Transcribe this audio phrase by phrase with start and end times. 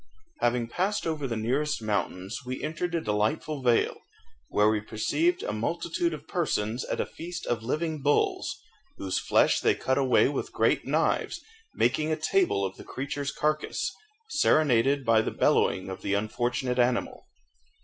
[0.39, 3.97] _Having passed over the nearest mountains we entered a delightful vale,
[4.47, 8.57] where we perceived a multitude of persons at a feast of living bulls,
[8.97, 11.39] whose flesh they cut away with great knives,
[11.75, 13.91] making a table of the creature's carcase,
[14.27, 17.27] serenaded by the bellowing of the unfortunate animal.